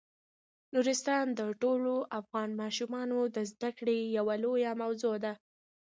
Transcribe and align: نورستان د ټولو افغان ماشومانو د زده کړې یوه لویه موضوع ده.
نورستان 0.73 1.25
د 1.39 1.41
ټولو 1.61 1.93
افغان 2.19 2.49
ماشومانو 2.61 3.19
د 3.35 3.37
زده 3.51 3.69
کړې 3.77 3.97
یوه 4.17 4.35
لویه 4.43 4.71
موضوع 4.81 5.15
ده. 5.23 5.33